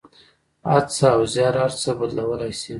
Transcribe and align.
هڅه 0.71 1.07
او 1.15 1.21
زیار 1.33 1.55
هر 1.61 1.71
څه 1.81 1.89
بدلولی 1.99 2.51
شي. 2.59 2.69